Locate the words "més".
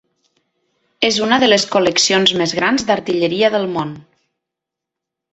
2.41-2.55